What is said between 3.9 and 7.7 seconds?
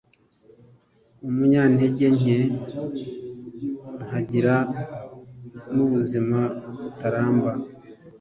nkagira n'ubuzima butaramba